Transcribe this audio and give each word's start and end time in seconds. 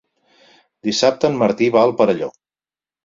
Dissabte 0.87 1.31
en 1.33 1.37
Martí 1.43 1.67
va 1.77 1.85
al 1.91 1.95
Perelló. 2.01 2.35